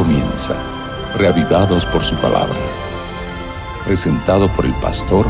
comienza, 0.00 0.54
reavivados 1.18 1.84
por 1.84 2.02
su 2.02 2.16
palabra. 2.16 2.56
Presentado 3.84 4.48
por 4.56 4.64
el 4.64 4.72
pastor 4.76 5.26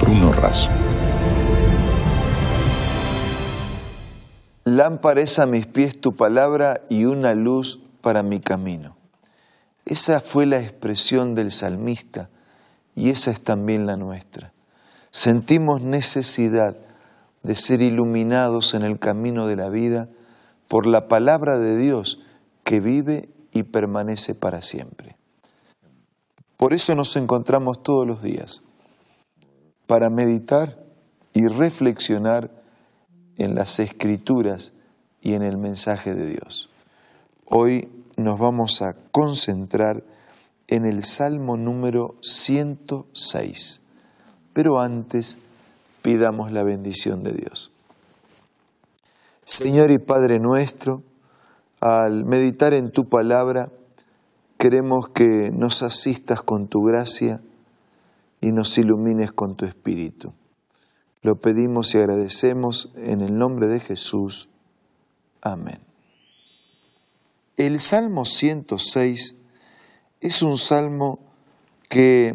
Bruno 0.00 0.32
Razo. 0.32 0.72
Lámpara 4.64 5.20
es 5.20 5.38
a 5.38 5.46
mis 5.46 5.68
pies 5.68 6.00
tu 6.00 6.16
palabra 6.16 6.80
y 6.88 7.04
una 7.04 7.32
luz 7.36 7.78
para 8.00 8.24
mi 8.24 8.40
camino. 8.40 8.96
Esa 9.84 10.18
fue 10.18 10.46
la 10.46 10.58
expresión 10.58 11.36
del 11.36 11.52
salmista 11.52 12.28
y 12.96 13.10
esa 13.10 13.30
es 13.30 13.40
también 13.44 13.86
la 13.86 13.96
nuestra. 13.96 14.52
Sentimos 15.12 15.82
necesidad 15.82 16.76
de 17.44 17.54
ser 17.54 17.82
iluminados 17.82 18.74
en 18.74 18.82
el 18.82 18.98
camino 18.98 19.46
de 19.46 19.54
la 19.54 19.68
vida 19.68 20.08
por 20.66 20.86
la 20.86 21.06
palabra 21.06 21.60
de 21.60 21.76
Dios 21.76 22.20
que 22.64 22.80
vive 22.80 23.28
y 23.58 23.62
permanece 23.64 24.34
para 24.34 24.62
siempre. 24.62 25.16
Por 26.56 26.72
eso 26.72 26.94
nos 26.94 27.16
encontramos 27.16 27.82
todos 27.82 28.06
los 28.06 28.22
días, 28.22 28.62
para 29.86 30.10
meditar 30.10 30.84
y 31.32 31.46
reflexionar 31.46 32.50
en 33.36 33.54
las 33.54 33.78
escrituras 33.78 34.72
y 35.22 35.34
en 35.34 35.42
el 35.42 35.56
mensaje 35.56 36.14
de 36.14 36.26
Dios. 36.26 36.70
Hoy 37.44 37.88
nos 38.16 38.38
vamos 38.38 38.82
a 38.82 38.94
concentrar 39.12 40.02
en 40.66 40.84
el 40.84 41.04
Salmo 41.04 41.56
número 41.56 42.16
106, 42.20 43.82
pero 44.52 44.80
antes 44.80 45.38
pidamos 46.02 46.52
la 46.52 46.62
bendición 46.62 47.22
de 47.22 47.32
Dios. 47.32 47.72
Señor 49.44 49.90
y 49.90 49.98
Padre 49.98 50.40
nuestro, 50.40 51.02
al 51.80 52.24
meditar 52.24 52.74
en 52.74 52.90
tu 52.90 53.08
palabra, 53.08 53.70
queremos 54.58 55.08
que 55.10 55.50
nos 55.52 55.82
asistas 55.82 56.42
con 56.42 56.68
tu 56.68 56.80
gracia 56.82 57.40
y 58.40 58.52
nos 58.52 58.76
ilumines 58.78 59.32
con 59.32 59.56
tu 59.56 59.64
espíritu. 59.64 60.32
Lo 61.22 61.36
pedimos 61.36 61.94
y 61.94 61.98
agradecemos 61.98 62.92
en 62.96 63.20
el 63.20 63.36
nombre 63.36 63.66
de 63.66 63.80
Jesús. 63.80 64.48
Amén. 65.40 65.80
El 67.56 67.80
Salmo 67.80 68.24
106 68.24 69.36
es 70.20 70.42
un 70.42 70.56
salmo 70.56 71.18
que 71.88 72.34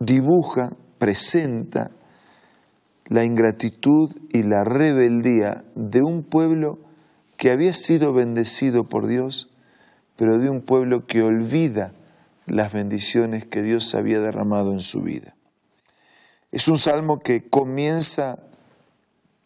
dibuja, 0.00 0.70
presenta 0.98 1.90
la 3.06 3.24
ingratitud 3.24 4.14
y 4.32 4.42
la 4.42 4.64
rebeldía 4.64 5.64
de 5.74 6.02
un 6.02 6.22
pueblo 6.22 6.78
que 7.38 7.52
había 7.52 7.72
sido 7.72 8.12
bendecido 8.12 8.84
por 8.84 9.06
Dios, 9.06 9.48
pero 10.16 10.38
de 10.38 10.50
un 10.50 10.60
pueblo 10.60 11.06
que 11.06 11.22
olvida 11.22 11.94
las 12.46 12.72
bendiciones 12.72 13.46
que 13.46 13.62
Dios 13.62 13.94
había 13.94 14.20
derramado 14.20 14.72
en 14.72 14.80
su 14.80 15.02
vida. 15.02 15.36
Es 16.50 16.66
un 16.66 16.78
salmo 16.78 17.20
que 17.20 17.48
comienza 17.48 18.40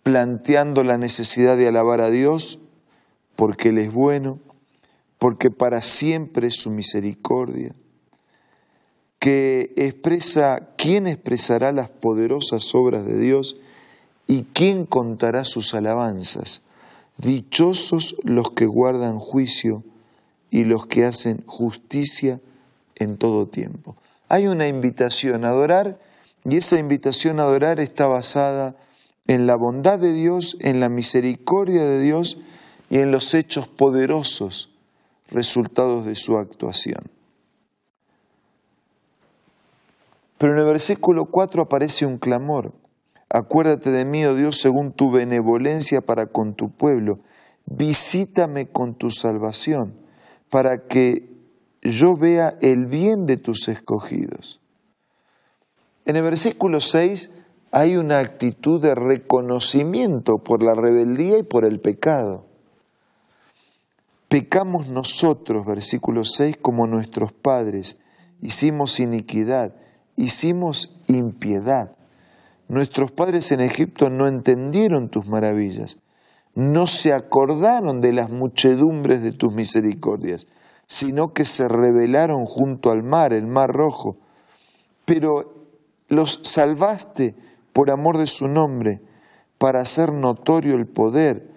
planteando 0.03 0.83
la 0.83 0.97
necesidad 0.97 1.57
de 1.57 1.69
alabar 1.69 2.01
a 2.01 2.11
Dios 2.11 2.59
porque 3.37 3.69
Él 3.69 3.79
es 3.79 3.93
bueno, 3.93 4.39
porque 5.19 5.51
para 5.51 5.83
siempre 5.83 6.47
es 6.47 6.57
su 6.57 6.71
misericordia, 6.71 7.75
que 9.19 9.73
expresa 9.77 10.71
quién 10.79 11.07
expresará 11.07 11.73
las 11.73 11.91
poderosas 11.91 12.75
obras 12.75 13.05
de 13.05 13.19
Dios 13.19 13.59
y 14.27 14.45
quién 14.45 14.87
contará 14.87 15.45
sus 15.45 15.75
alabanzas. 15.75 16.63
Dichosos 17.19 18.17
los 18.23 18.51
que 18.53 18.67
guardan 18.67 19.19
juicio 19.19 19.85
y 20.51 20.65
los 20.65 20.87
que 20.87 21.05
hacen 21.05 21.43
justicia 21.47 22.41
en 22.97 23.17
todo 23.17 23.47
tiempo. 23.47 23.97
Hay 24.29 24.47
una 24.47 24.69
invitación 24.69 25.45
a 25.45 25.51
adorar 25.51 25.99
y 26.45 26.57
esa 26.57 26.79
invitación 26.79 27.39
a 27.39 27.45
adorar 27.45 27.81
está 27.81 28.07
basada 28.07 28.77
en 29.27 29.47
la 29.47 29.57
bondad 29.57 29.99
de 29.99 30.13
Dios, 30.13 30.57
en 30.61 30.81
la 30.81 30.89
misericordia 30.89 31.85
de 31.85 32.01
Dios 32.01 32.39
y 32.91 32.99
en 32.99 33.11
los 33.11 33.35
hechos 33.35 33.69
poderosos 33.69 34.71
resultados 35.29 36.05
de 36.05 36.15
su 36.15 36.37
actuación. 36.37 37.05
Pero 40.39 40.55
en 40.55 40.59
el 40.59 40.67
versículo 40.67 41.27
4 41.27 41.63
aparece 41.63 42.05
un 42.05 42.19
clamor. 42.19 42.73
Acuérdate 43.35 43.91
de 43.91 44.05
mí, 44.05 44.27
oh 44.27 44.35
Dios, 44.35 44.59
según 44.59 44.93
tu 44.93 45.11
benevolencia 45.11 46.03
para 46.03 46.27
con 46.27 46.55
tu 46.55 46.71
pueblo. 46.71 47.21
Visítame 47.65 48.69
con 48.69 48.95
tu 48.95 49.09
salvación, 49.09 49.95
para 50.51 50.87
que 50.87 51.31
yo 51.81 52.15
vea 52.15 52.59
el 52.61 52.85
bien 52.85 53.25
de 53.25 53.39
tus 53.39 53.69
escogidos. 53.69 54.61
En 56.05 56.17
el 56.17 56.23
versículo 56.25 56.81
6 56.83 57.33
hay 57.71 57.97
una 57.97 58.19
actitud 58.19 58.83
de 58.83 58.95
reconocimiento 58.95 60.37
por 60.37 60.63
la 60.63 60.75
rebeldía 60.75 61.39
y 61.39 61.43
por 61.43 61.65
el 61.65 61.81
pecado. 61.81 62.45
Pecamos 64.29 64.89
nosotros, 64.89 65.65
versículo 65.65 66.25
6, 66.25 66.59
como 66.61 66.87
nuestros 66.87 67.33
padres, 67.33 67.99
hicimos 68.43 69.01
iniquidad, 69.01 69.75
hicimos 70.17 70.99
impiedad. 71.07 71.97
Nuestros 72.73 73.13
padres 73.13 73.53
en 73.53 73.61
Egipto 73.61 74.09
no 74.09 74.27
entendieron 74.27 75.11
tus 75.11 75.27
maravillas, 75.27 75.99
no 76.55 76.87
se 76.87 77.13
acordaron 77.13 78.01
de 78.01 78.15
las 78.15 78.31
muchedumbres 78.31 79.23
de 79.23 79.33
tus 79.33 79.53
misericordias, 79.53 80.47
sino 80.87 81.35
que 81.35 81.45
se 81.45 81.69
rebelaron 81.69 82.47
junto 82.47 82.91
al 82.91 83.03
mar, 83.03 83.35
el 83.35 83.47
mar 83.47 83.69
rojo. 83.69 84.17
Pero 85.05 85.53
los 86.09 86.41
salvaste 86.45 87.35
por 87.75 87.91
amor 87.91 88.17
de 88.17 88.27
su 88.27 88.49
nombre, 88.49 89.03
para 89.59 89.83
hacer 89.83 90.11
notorio 90.11 90.75
el 90.75 90.87
poder. 90.87 91.53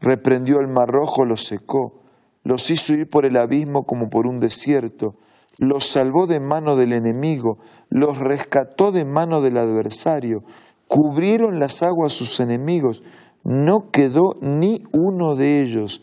Reprendió 0.00 0.60
el 0.60 0.68
mar 0.68 0.88
rojo, 0.88 1.26
los 1.26 1.44
secó, 1.44 2.00
los 2.44 2.70
hizo 2.70 2.94
ir 2.94 3.10
por 3.10 3.26
el 3.26 3.36
abismo 3.36 3.82
como 3.84 4.08
por 4.08 4.26
un 4.26 4.40
desierto 4.40 5.16
los 5.60 5.84
salvó 5.84 6.26
de 6.26 6.40
mano 6.40 6.74
del 6.74 6.94
enemigo, 6.94 7.58
los 7.90 8.18
rescató 8.18 8.92
de 8.92 9.04
mano 9.04 9.42
del 9.42 9.58
adversario, 9.58 10.42
cubrieron 10.88 11.60
las 11.60 11.82
aguas 11.82 12.14
sus 12.14 12.40
enemigos, 12.40 13.02
no 13.44 13.90
quedó 13.90 14.36
ni 14.40 14.82
uno 14.92 15.36
de 15.36 15.62
ellos. 15.62 16.02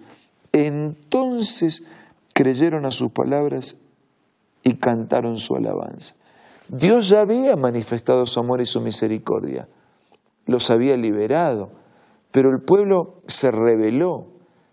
Entonces 0.51 1.83
creyeron 2.33 2.85
a 2.85 2.91
sus 2.91 3.11
palabras 3.11 3.79
y 4.61 4.75
cantaron 4.75 5.37
su 5.37 5.55
alabanza. 5.55 6.15
Dios 6.69 7.09
ya 7.09 7.21
había 7.21 7.55
manifestado 7.55 8.27
su 8.27 8.39
amor 8.39 8.61
y 8.61 8.65
su 8.65 8.79
misericordia, 8.79 9.67
los 10.45 10.69
había 10.69 10.95
liberado, 10.97 11.71
pero 12.31 12.51
el 12.51 12.61
pueblo 12.61 13.15
se 13.25 13.49
rebeló, 13.49 14.27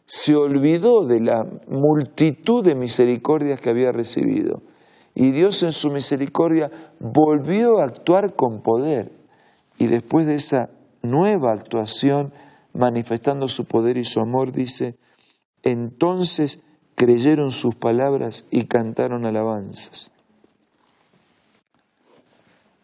se 0.05 0.37
olvidó 0.37 1.07
de 1.07 1.21
la 1.21 1.43
multitud 1.69 2.63
de 2.63 2.75
misericordias 2.75 3.63
que 3.63 3.71
había 3.71 3.91
recibido 3.91 4.61
y 5.15 5.31
Dios 5.31 5.63
en 5.63 5.73
su 5.73 5.91
misericordia 5.91 6.71
volvió 6.99 7.79
a 7.79 7.85
actuar 7.85 8.35
con 8.35 8.63
poder. 8.63 9.13
Y 9.79 9.87
después 9.87 10.27
de 10.27 10.35
esa 10.35 10.71
nueva 11.03 11.53
actuación, 11.53 12.33
manifestando 12.73 13.47
su 13.47 13.67
poder 13.67 13.97
y 13.97 14.05
su 14.05 14.21
amor, 14.21 14.51
dice, 14.53 14.97
entonces 15.63 16.61
creyeron 16.97 17.51
sus 17.51 17.77
palabras 17.77 18.47
y 18.51 18.67
cantaron 18.67 19.25
alabanzas. 19.25 20.11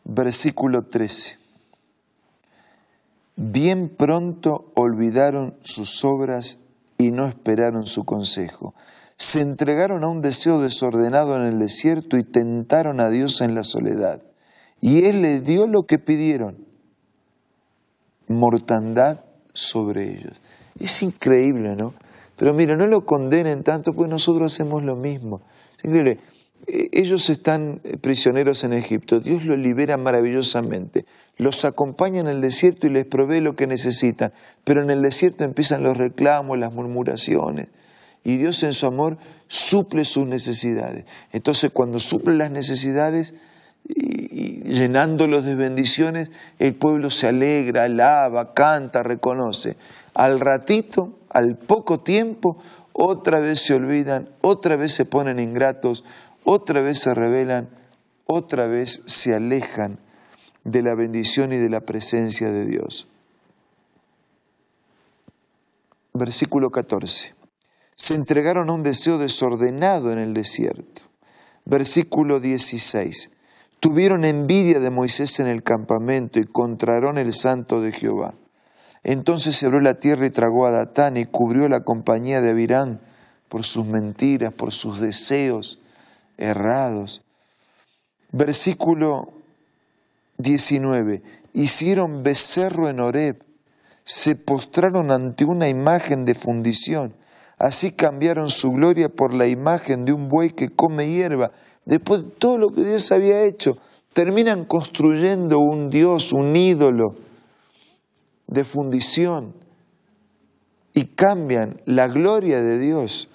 Versículo 0.05 0.83
13. 0.83 1.39
Bien 3.37 3.89
pronto 3.89 4.71
olvidaron 4.75 5.57
sus 5.63 6.05
obras 6.05 6.61
y 6.99 7.11
no 7.11 7.27
esperaron 7.27 7.87
su 7.87 8.05
consejo 8.05 8.75
se 9.21 9.43
entregaron 9.43 10.03
a 10.03 10.09
un 10.09 10.23
deseo 10.23 10.63
desordenado 10.63 11.37
en 11.37 11.43
el 11.43 11.59
desierto 11.59 12.17
y 12.17 12.23
tentaron 12.23 13.01
a 13.01 13.11
Dios 13.11 13.43
en 13.43 13.55
la 13.55 13.65
soledad. 13.65 14.23
Y 14.81 15.05
Él 15.05 15.21
les 15.21 15.45
dio 15.45 15.67
lo 15.67 15.83
que 15.83 15.99
pidieron, 15.99 16.65
mortandad 18.29 19.21
sobre 19.53 20.11
ellos. 20.11 20.41
Es 20.79 21.03
increíble, 21.03 21.77
¿no? 21.77 21.93
Pero 22.39 22.55
mira, 22.55 22.77
no 22.77 22.87
lo 22.87 23.05
condenen 23.05 23.63
tanto 23.63 23.93
porque 23.93 24.09
nosotros 24.09 24.55
hacemos 24.55 24.85
lo 24.85 24.97
mismo. 24.97 25.43
Es 25.77 25.85
increíble. 25.85 26.19
E, 26.67 26.89
ellos 26.91 27.29
están 27.29 27.83
prisioneros 28.01 28.65
en 28.65 28.73
Egipto, 28.73 29.21
Dios 29.21 29.45
los 29.45 29.59
libera 29.59 29.99
maravillosamente, 29.99 31.05
los 31.37 31.67
acompaña 31.67 32.23
en 32.23 32.29
el 32.29 32.41
desierto 32.41 32.87
y 32.87 32.91
les 32.91 33.05
provee 33.05 33.41
lo 33.41 33.55
que 33.55 33.67
necesitan, 33.67 34.33
pero 34.65 34.83
en 34.83 34.89
el 34.89 35.03
desierto 35.03 35.45
empiezan 35.45 35.83
los 35.83 35.99
reclamos, 35.99 36.59
las 36.59 36.73
murmuraciones, 36.73 37.69
y 38.25 38.37
Dios 38.37 38.63
en 38.63 38.73
su 38.73 38.87
amor 38.87 39.19
suple 39.49 40.05
sus 40.05 40.27
necesidades. 40.27 41.05
Entonces 41.33 41.71
cuando 41.73 41.99
suple 41.99 42.35
las 42.37 42.51
necesidades 42.51 43.35
y, 43.89 44.63
llenándolos 44.63 45.45
de 45.45 45.55
bendiciones, 45.55 46.31
el 46.59 46.75
pueblo 46.75 47.11
se 47.11 47.29
alegra, 47.29 47.85
alaba, 47.85 48.55
canta, 48.55 49.03
reconoce. 49.03 49.77
Al 50.15 50.41
ratito, 50.41 51.19
al 51.31 51.57
poco 51.57 52.01
tiempo, 52.01 52.59
otra 52.93 53.41
vez 53.41 53.61
se 53.61 53.75
olvidan, 53.75 54.29
otra 54.41 54.77
vez 54.77 54.93
se 54.93 55.05
ponen 55.05 55.39
ingratos, 55.39 56.05
otra 56.45 56.81
vez 56.81 56.99
se 56.99 57.15
rebelan, 57.15 57.69
otra 58.27 58.67
vez 58.67 59.03
se 59.07 59.35
alejan 59.35 59.99
de 60.65 60.83
la 60.83 60.95
bendición 60.95 61.53
y 61.53 61.57
de 61.57 61.71
la 61.71 61.81
presencia 61.81 62.51
de 62.51 62.67
Dios. 62.67 63.09
Versículo 66.13 66.71
14. 66.71 67.40
Se 68.01 68.15
entregaron 68.15 68.71
a 68.71 68.73
un 68.73 68.83
deseo 68.83 69.19
desordenado 69.19 70.11
en 70.11 70.19
el 70.19 70.33
desierto. 70.33 71.03
Versículo 71.67 72.41
16. 72.41 73.31
Tuvieron 73.79 74.25
envidia 74.25 74.81
de 74.81 74.89
Moisés 74.89 75.39
en 75.39 75.49
el 75.49 75.63
campamento 75.63 76.41
y 76.41 76.47
contraron 76.47 77.19
el 77.19 77.35
santo 77.35 77.83
de 77.83 77.93
Jehová. 77.93 78.37
Entonces 79.05 79.55
se 79.55 79.67
abrió 79.67 79.83
la 79.83 80.01
tierra 80.01 80.25
y 80.25 80.31
tragó 80.31 80.65
a 80.65 80.71
Datán 80.71 81.19
y 81.19 81.27
cubrió 81.27 81.69
la 81.69 81.81
compañía 81.81 82.41
de 82.41 82.53
Abirán 82.53 83.03
por 83.51 83.67
sus 83.67 83.85
mentiras, 83.85 84.55
por 84.55 84.73
sus 84.73 84.99
deseos 84.99 85.83
errados. 86.39 87.21
Versículo 88.33 89.31
19. 90.39 91.23
Hicieron 91.53 92.23
becerro 92.23 92.89
en 92.89 92.99
Horeb, 92.99 93.45
se 94.05 94.37
postraron 94.37 95.11
ante 95.11 95.45
una 95.45 95.69
imagen 95.69 96.25
de 96.25 96.33
fundición. 96.33 97.20
Así 97.61 97.93
cambiaron 97.93 98.49
su 98.49 98.73
gloria 98.73 99.11
por 99.11 99.35
la 99.35 99.47
imagen 99.47 100.07
de 100.07 100.15
un 100.15 100.31
buey 100.31 100.49
que 100.49 100.71
come 100.71 101.11
hierba. 101.11 101.53
Después 101.85 102.25
de 102.25 102.31
todo 102.31 102.57
lo 102.57 102.71
que 102.71 102.83
Dios 102.83 103.13
había 103.13 103.43
hecho, 103.43 103.77
terminan 104.15 104.65
construyendo 104.65 105.59
un 105.59 105.91
Dios, 105.91 106.33
un 106.33 106.57
ídolo 106.57 107.17
de 108.47 108.65
fundición 108.65 109.53
y 110.95 111.05
cambian 111.05 111.83
la 111.85 112.09
gloria 112.09 112.63
de 112.63 112.79
Dios 112.79 113.29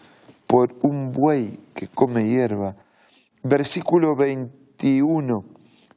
por 0.48 0.74
un 0.82 1.12
buey 1.12 1.60
que 1.76 1.88
come 1.88 2.28
hierba. 2.28 2.76
Versículo 3.44 4.16
21. 4.16 5.46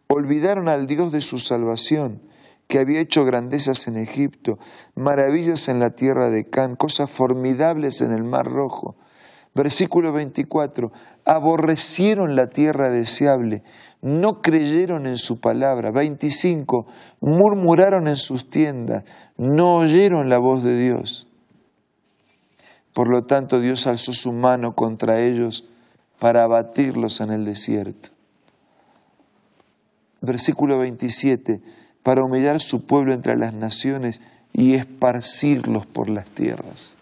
Olvidaron 0.08 0.68
al 0.68 0.86
Dios 0.86 1.12
de 1.12 1.22
su 1.22 1.38
salvación, 1.38 2.20
que 2.68 2.78
había 2.78 3.00
hecho 3.00 3.24
grandezas 3.24 3.88
en 3.88 3.96
Egipto, 3.96 4.58
maravillas 4.94 5.68
en 5.68 5.80
la 5.80 5.90
tierra 5.90 6.30
de 6.30 6.48
Can, 6.48 6.76
cosas 6.76 7.10
formidables 7.10 8.02
en 8.02 8.12
el 8.12 8.24
mar 8.24 8.46
rojo. 8.46 8.94
Versículo 9.54 10.12
24. 10.12 10.92
Aborrecieron 11.24 12.36
la 12.36 12.48
tierra 12.48 12.90
deseable, 12.90 13.62
no 14.02 14.40
creyeron 14.42 15.06
en 15.06 15.16
su 15.16 15.40
palabra. 15.40 15.90
25. 15.90 16.86
Murmuraron 17.20 18.06
en 18.06 18.16
sus 18.16 18.50
tiendas, 18.50 19.04
no 19.36 19.76
oyeron 19.76 20.28
la 20.28 20.38
voz 20.38 20.62
de 20.62 20.78
Dios. 20.78 21.26
Por 22.92 23.08
lo 23.08 23.24
tanto, 23.24 23.60
Dios 23.60 23.86
alzó 23.86 24.12
su 24.12 24.32
mano 24.32 24.74
contra 24.74 25.20
ellos 25.20 25.66
para 26.18 26.42
abatirlos 26.42 27.20
en 27.20 27.30
el 27.30 27.44
desierto. 27.44 28.10
Versículo 30.20 30.78
27. 30.78 31.60
Para 32.02 32.24
humillar 32.24 32.60
su 32.60 32.86
pueblo 32.86 33.12
entre 33.12 33.36
las 33.36 33.52
naciones 33.54 34.22
y 34.52 34.74
esparcirlos 34.74 35.86
por 35.86 36.08
las 36.08 36.28
tierras. 36.30 36.96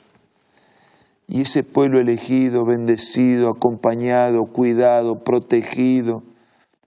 Y 1.29 1.41
ese 1.43 1.65
pueblo 1.65 2.01
elegido, 2.01 2.65
bendecido, 2.65 3.51
acompañado, 3.51 4.47
cuidado, 4.53 5.25
protegido, 5.25 6.23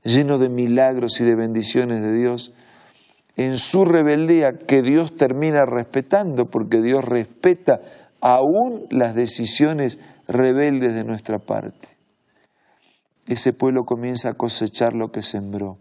lleno 0.03 0.37
de 0.37 0.49
milagros 0.49 1.19
y 1.19 1.25
de 1.25 1.35
bendiciones 1.35 2.01
de 2.01 2.13
Dios, 2.13 2.53
en 3.35 3.57
su 3.57 3.85
rebeldía 3.85 4.53
que 4.53 4.81
Dios 4.81 5.15
termina 5.15 5.65
respetando, 5.65 6.45
porque 6.45 6.81
Dios 6.81 7.03
respeta 7.03 7.79
aún 8.21 8.85
las 8.89 9.15
decisiones 9.15 9.99
rebeldes 10.27 10.93
de 10.93 11.03
nuestra 11.03 11.39
parte. 11.39 11.87
Ese 13.27 13.53
pueblo 13.53 13.83
comienza 13.83 14.29
a 14.29 14.33
cosechar 14.33 14.93
lo 14.93 15.11
que 15.11 15.21
sembró. 15.21 15.77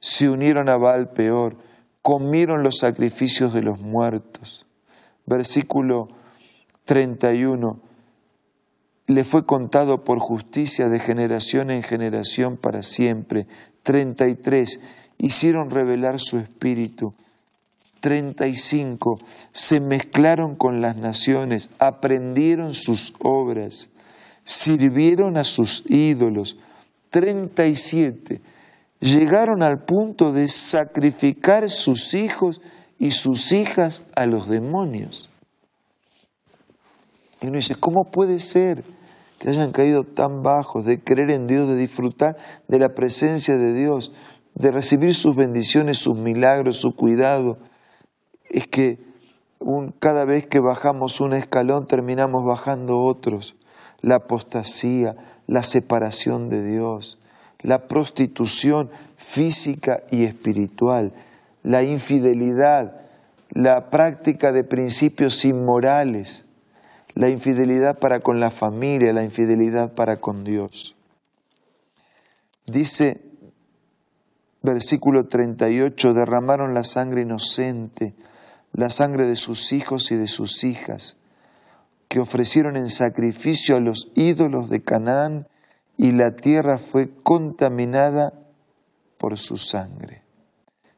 Se 0.00 0.28
unieron 0.28 0.68
a 0.68 0.76
Baal 0.76 1.10
peor, 1.10 1.56
comieron 2.02 2.62
los 2.62 2.78
sacrificios 2.78 3.52
de 3.52 3.62
los 3.62 3.80
muertos. 3.80 4.66
Versículo 5.26 6.08
31 6.84 7.78
le 9.10 9.24
fue 9.24 9.44
contado 9.44 10.04
por 10.04 10.20
justicia 10.20 10.88
de 10.88 11.00
generación 11.00 11.72
en 11.72 11.82
generación 11.82 12.56
para 12.56 12.84
siempre. 12.84 13.48
33. 13.82 14.82
Hicieron 15.18 15.70
revelar 15.70 16.20
su 16.20 16.38
espíritu. 16.38 17.12
35. 18.00 19.18
Se 19.50 19.80
mezclaron 19.80 20.54
con 20.54 20.80
las 20.80 20.96
naciones, 20.96 21.70
aprendieron 21.80 22.72
sus 22.72 23.14
obras, 23.18 23.90
sirvieron 24.44 25.36
a 25.36 25.44
sus 25.44 25.82
ídolos. 25.88 26.56
37. 27.10 28.40
Llegaron 29.00 29.62
al 29.62 29.84
punto 29.84 30.32
de 30.32 30.48
sacrificar 30.48 31.68
sus 31.70 32.14
hijos 32.14 32.60
y 32.98 33.12
sus 33.12 33.52
hijas 33.52 34.04
a 34.14 34.26
los 34.26 34.48
demonios. 34.48 35.30
Y 37.40 37.46
uno 37.46 37.56
dice, 37.56 37.74
¿cómo 37.74 38.04
puede 38.04 38.38
ser? 38.38 38.84
que 39.40 39.48
hayan 39.48 39.72
caído 39.72 40.04
tan 40.04 40.42
bajos, 40.42 40.84
de 40.84 41.00
creer 41.00 41.30
en 41.30 41.46
Dios, 41.46 41.66
de 41.66 41.74
disfrutar 41.74 42.36
de 42.68 42.78
la 42.78 42.90
presencia 42.90 43.56
de 43.56 43.72
Dios, 43.72 44.12
de 44.54 44.70
recibir 44.70 45.14
sus 45.14 45.34
bendiciones, 45.34 45.96
sus 45.96 46.16
milagros, 46.16 46.76
su 46.76 46.94
cuidado. 46.94 47.56
Es 48.44 48.66
que 48.66 48.98
cada 49.98 50.26
vez 50.26 50.46
que 50.46 50.60
bajamos 50.60 51.22
un 51.22 51.32
escalón 51.32 51.86
terminamos 51.86 52.44
bajando 52.44 52.98
otros. 53.00 53.56
La 54.02 54.16
apostasía, 54.16 55.16
la 55.46 55.62
separación 55.62 56.50
de 56.50 56.62
Dios, 56.62 57.18
la 57.62 57.86
prostitución 57.88 58.90
física 59.16 60.02
y 60.10 60.24
espiritual, 60.24 61.12
la 61.62 61.82
infidelidad, 61.82 63.00
la 63.50 63.90
práctica 63.90 64.52
de 64.52 64.64
principios 64.64 65.44
inmorales 65.44 66.46
la 67.14 67.28
infidelidad 67.28 67.98
para 67.98 68.20
con 68.20 68.40
la 68.40 68.50
familia, 68.50 69.12
la 69.12 69.22
infidelidad 69.22 69.92
para 69.92 70.20
con 70.20 70.44
Dios. 70.44 70.96
Dice 72.66 73.20
versículo 74.62 75.26
38, 75.26 76.14
derramaron 76.14 76.74
la 76.74 76.84
sangre 76.84 77.22
inocente, 77.22 78.14
la 78.72 78.90
sangre 78.90 79.26
de 79.26 79.36
sus 79.36 79.72
hijos 79.72 80.12
y 80.12 80.16
de 80.16 80.28
sus 80.28 80.64
hijas, 80.64 81.16
que 82.08 82.20
ofrecieron 82.20 82.76
en 82.76 82.88
sacrificio 82.88 83.76
a 83.76 83.80
los 83.80 84.08
ídolos 84.14 84.68
de 84.68 84.82
Canaán, 84.82 85.46
y 86.00 86.12
la 86.12 86.34
tierra 86.34 86.78
fue 86.78 87.10
contaminada 87.22 88.32
por 89.18 89.36
su 89.36 89.58
sangre. 89.58 90.22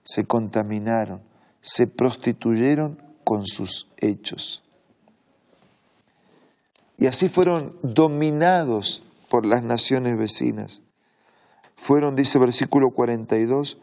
Se 0.04 0.26
contaminaron, 0.26 1.20
se 1.60 1.88
prostituyeron 1.88 3.02
con 3.24 3.44
sus 3.44 3.88
hechos. 3.96 4.62
Y 6.98 7.08
así 7.08 7.28
fueron 7.28 7.76
dominados 7.82 9.02
por 9.28 9.44
las 9.44 9.64
naciones 9.64 10.16
vecinas. 10.16 10.82
Fueron, 11.74 12.14
dice 12.14 12.38
versículo 12.38 12.90
42, 12.90 13.78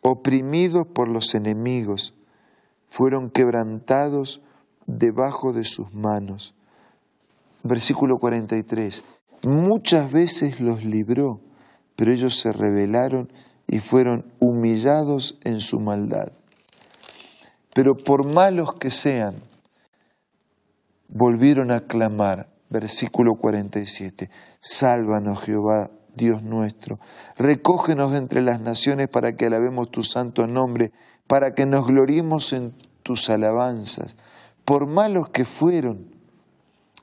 oprimidos 0.00 0.86
por 0.86 1.08
los 1.08 1.34
enemigos, 1.34 2.14
fueron 2.88 3.30
quebrantados 3.30 4.42
debajo 4.86 5.52
de 5.52 5.64
sus 5.64 5.92
manos. 5.92 6.54
Versículo 7.64 8.18
43, 8.18 9.02
muchas 9.42 10.10
veces 10.10 10.60
los 10.60 10.84
libró, 10.84 11.40
pero 11.96 12.12
ellos 12.12 12.38
se 12.38 12.52
rebelaron 12.52 13.32
y 13.66 13.78
fueron 13.78 14.32
humillados 14.38 15.38
en 15.44 15.60
su 15.60 15.80
maldad. 15.80 16.32
Pero 17.74 17.96
por 17.96 18.26
malos 18.26 18.74
que 18.74 18.90
sean, 18.90 19.36
volvieron 21.08 21.70
a 21.70 21.86
clamar, 21.86 22.48
versículo 22.68 23.34
47, 23.36 24.30
Sálvanos 24.60 25.42
Jehová, 25.42 25.90
Dios 26.14 26.42
nuestro, 26.42 26.98
recógenos 27.36 28.14
entre 28.14 28.42
las 28.42 28.60
naciones 28.60 29.08
para 29.08 29.36
que 29.36 29.46
alabemos 29.46 29.90
tu 29.90 30.02
santo 30.02 30.46
nombre, 30.46 30.92
para 31.26 31.54
que 31.54 31.66
nos 31.66 31.86
gloriemos 31.86 32.52
en 32.52 32.74
tus 33.02 33.30
alabanzas. 33.30 34.16
Por 34.64 34.86
malos 34.86 35.28
que 35.28 35.44
fueron, 35.44 36.10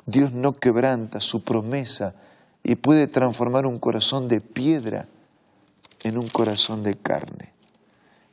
Dios 0.06 0.34
no 0.34 0.54
quebranta 0.54 1.22
su 1.22 1.44
promesa 1.44 2.16
y 2.68 2.76
puede 2.76 3.08
transformar 3.08 3.66
un 3.66 3.78
corazón 3.78 4.28
de 4.28 4.42
piedra 4.42 5.08
en 6.04 6.18
un 6.18 6.28
corazón 6.28 6.84
de 6.84 6.96
carne. 6.96 7.54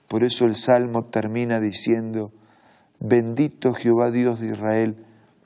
Por 0.09 0.25
eso 0.25 0.45
el 0.45 0.57
Salmo 0.57 1.05
termina 1.05 1.61
diciendo, 1.61 2.33
bendito 2.99 3.73
Jehová 3.75 4.11
Dios 4.11 4.41
de 4.41 4.49
Israel, 4.49 4.97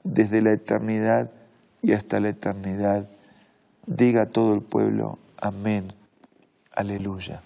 desde 0.05 0.41
la 0.41 0.55
eternidad 0.55 1.31
y 1.83 1.93
hasta 1.93 2.19
la 2.19 2.31
eternidad. 2.31 3.11
Diga 3.85 4.25
todo 4.25 4.55
el 4.55 4.63
pueblo, 4.63 5.19
amén, 5.37 5.93
aleluya. 6.75 7.43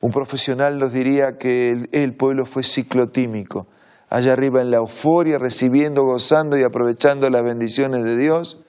Un 0.00 0.10
profesional 0.10 0.80
nos 0.80 0.92
diría 0.92 1.38
que 1.38 1.86
el, 1.92 2.14
pueblo 2.14 2.46
fue 2.46 2.64
ciclotímico. 2.64 3.68
allá 4.08 4.32
arriba 4.32 4.60
en 4.60 4.72
la 4.72 4.78
euforia, 4.78 5.38
recibiendo, 5.38 6.02
gozando 6.02 6.58
y 6.58 6.64
aprovechando 6.64 7.30
las 7.30 7.44
bendiciones 7.44 8.02
de 8.02 8.16
Dios, 8.16 8.65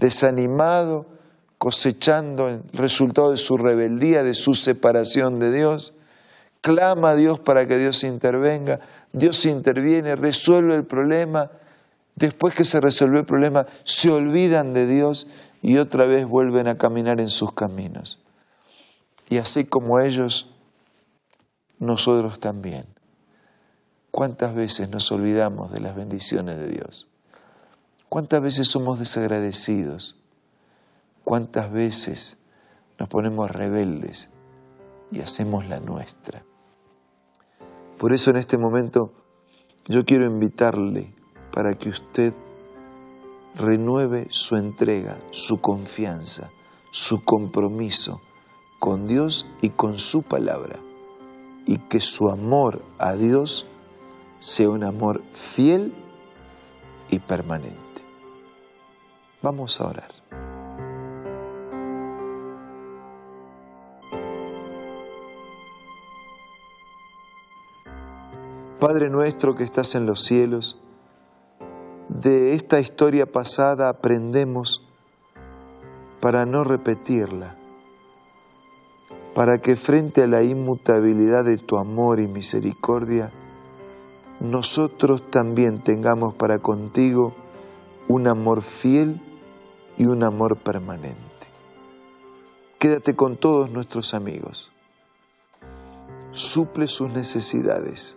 desanimado, 0.00 1.06
cosechando 1.58 2.48
el 2.48 2.62
resultado 2.72 3.30
de 3.30 3.36
su 3.36 3.58
rebeldía, 3.58 4.22
de 4.22 4.34
su 4.34 4.54
separación 4.54 5.38
de 5.38 5.52
Dios, 5.52 5.94
clama 6.62 7.10
a 7.10 7.16
Dios 7.16 7.38
para 7.38 7.68
que 7.68 7.78
Dios 7.78 8.02
intervenga, 8.02 8.80
Dios 9.12 9.44
interviene, 9.44 10.16
resuelve 10.16 10.74
el 10.74 10.84
problema, 10.84 11.50
después 12.16 12.54
que 12.54 12.64
se 12.64 12.80
resuelve 12.80 13.20
el 13.20 13.26
problema, 13.26 13.66
se 13.84 14.10
olvidan 14.10 14.72
de 14.72 14.86
Dios 14.86 15.28
y 15.60 15.76
otra 15.76 16.06
vez 16.06 16.26
vuelven 16.26 16.66
a 16.66 16.78
caminar 16.78 17.20
en 17.20 17.28
sus 17.28 17.52
caminos. 17.52 18.18
Y 19.28 19.36
así 19.36 19.66
como 19.66 20.00
ellos, 20.00 20.50
nosotros 21.78 22.40
también. 22.40 22.86
¿Cuántas 24.10 24.54
veces 24.54 24.88
nos 24.88 25.12
olvidamos 25.12 25.70
de 25.70 25.80
las 25.80 25.94
bendiciones 25.94 26.58
de 26.58 26.68
Dios? 26.68 27.06
¿Cuántas 28.10 28.42
veces 28.42 28.66
somos 28.66 28.98
desagradecidos? 28.98 30.16
¿Cuántas 31.22 31.70
veces 31.70 32.38
nos 32.98 33.08
ponemos 33.08 33.48
rebeldes 33.52 34.30
y 35.12 35.20
hacemos 35.20 35.64
la 35.68 35.78
nuestra? 35.78 36.42
Por 37.98 38.12
eso 38.12 38.30
en 38.30 38.38
este 38.38 38.58
momento 38.58 39.12
yo 39.86 40.04
quiero 40.04 40.26
invitarle 40.26 41.14
para 41.52 41.74
que 41.74 41.88
usted 41.88 42.32
renueve 43.54 44.26
su 44.30 44.56
entrega, 44.56 45.16
su 45.30 45.60
confianza, 45.60 46.50
su 46.90 47.22
compromiso 47.22 48.20
con 48.80 49.06
Dios 49.06 49.46
y 49.62 49.68
con 49.68 50.00
su 50.00 50.22
palabra, 50.22 50.80
y 51.64 51.78
que 51.78 52.00
su 52.00 52.28
amor 52.28 52.82
a 52.98 53.14
Dios 53.14 53.66
sea 54.40 54.68
un 54.68 54.82
amor 54.82 55.22
fiel 55.32 55.94
y 57.08 57.20
permanente. 57.20 57.89
Vamos 59.42 59.80
a 59.80 59.88
orar. 59.88 60.10
Padre 68.78 69.10
nuestro 69.10 69.54
que 69.54 69.64
estás 69.64 69.94
en 69.94 70.06
los 70.06 70.20
cielos, 70.20 70.78
de 72.08 72.54
esta 72.54 72.80
historia 72.80 73.26
pasada 73.26 73.88
aprendemos 73.88 74.86
para 76.20 76.46
no 76.46 76.64
repetirla 76.64 77.56
para 79.34 79.58
que 79.58 79.76
frente 79.76 80.22
a 80.22 80.26
la 80.26 80.42
inmutabilidad 80.42 81.44
de 81.44 81.56
tu 81.56 81.78
amor 81.78 82.20
y 82.20 82.26
misericordia, 82.26 83.30
nosotros 84.40 85.30
también 85.30 85.82
tengamos 85.82 86.34
para 86.34 86.58
contigo 86.58 87.32
un 88.08 88.26
amor 88.26 88.62
fiel 88.62 89.20
y 90.00 90.06
un 90.06 90.24
amor 90.24 90.56
permanente. 90.56 91.18
Quédate 92.78 93.14
con 93.14 93.36
todos 93.36 93.70
nuestros 93.70 94.14
amigos, 94.14 94.72
suple 96.30 96.86
sus 96.86 97.12
necesidades 97.12 98.16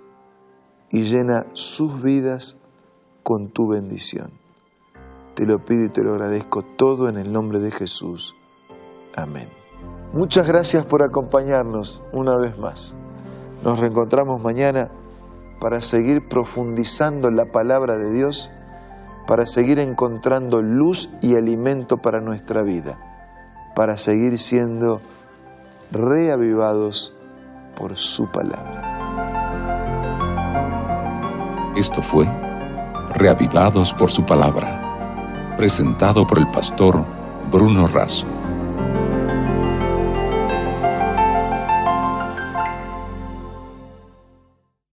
y 0.89 1.01
llena 1.01 1.45
sus 1.51 2.01
vidas 2.01 2.57
con 3.21 3.49
tu 3.49 3.67
bendición. 3.67 4.31
Te 5.35 5.45
lo 5.45 5.59
pido 5.59 5.83
y 5.83 5.89
te 5.89 6.03
lo 6.03 6.13
agradezco 6.13 6.61
todo 6.61 7.09
en 7.09 7.17
el 7.17 7.33
nombre 7.33 7.59
de 7.59 7.71
Jesús. 7.71 8.33
Amén. 9.13 9.49
Muchas 10.13 10.47
gracias 10.47 10.85
por 10.85 11.03
acompañarnos 11.03 12.05
una 12.13 12.37
vez 12.37 12.57
más. 12.57 12.95
Nos 13.61 13.81
reencontramos 13.81 14.41
mañana 14.41 14.89
para 15.59 15.81
seguir 15.81 16.29
profundizando 16.29 17.29
la 17.29 17.51
palabra 17.51 17.97
de 17.97 18.13
Dios, 18.13 18.51
para 19.27 19.45
seguir 19.45 19.79
encontrando 19.79 20.61
luz 20.61 21.09
y 21.21 21.35
alimento 21.35 21.97
para 21.97 22.21
nuestra 22.21 22.61
vida, 22.61 22.97
para 23.75 23.97
seguir 23.97 24.37
siendo 24.39 25.01
reavivados 25.91 27.15
por 27.75 27.97
su 27.97 28.31
palabra. 28.31 28.89
Esto 31.75 32.01
fue 32.01 32.27
Reavivados 33.13 33.93
por 33.93 34.09
su 34.09 34.25
palabra, 34.25 35.53
presentado 35.55 36.25
por 36.25 36.39
el 36.39 36.49
pastor 36.49 37.05
Bruno 37.51 37.85
Razo. 37.85 38.32